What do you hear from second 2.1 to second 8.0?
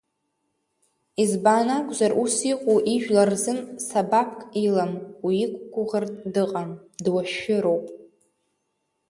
ус иҟоу ижәлар рзын сабаԥк илам, уиқәгәыӷыртә дыҟам, дуашәшәыроуп.